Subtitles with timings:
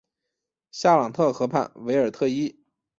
[0.71, 2.59] 夏朗特河畔韦尔特伊。